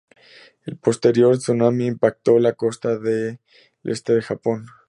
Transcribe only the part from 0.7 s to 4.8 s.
posterior tsunami impactó la costa este de Japón.